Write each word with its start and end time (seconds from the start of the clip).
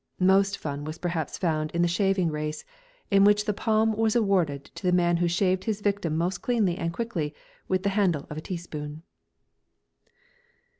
Most 0.19 0.57
fun 0.57 0.83
was 0.83 0.97
perhaps 0.97 1.37
found 1.37 1.69
in 1.75 1.83
the 1.83 1.87
shaving 1.87 2.31
race, 2.31 2.65
in 3.11 3.23
which 3.23 3.45
the 3.45 3.53
palm 3.53 3.93
was 3.95 4.15
awarded 4.15 4.65
to 4.73 4.81
the 4.81 4.91
man 4.91 5.17
who 5.17 5.27
shaved 5.27 5.65
his 5.65 5.79
victim 5.81 6.17
most 6.17 6.41
cleanly 6.41 6.75
and 6.75 6.91
quickly 6.91 7.35
with 7.67 7.83
the 7.83 7.89
handle 7.89 8.25
of 8.31 8.35
a 8.35 8.41
teaspoon. 8.41 9.03